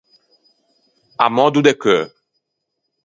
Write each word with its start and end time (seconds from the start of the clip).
À 1.25 1.27
mòddo 1.35 1.59
de 1.67 1.73
cheu. 1.81 2.03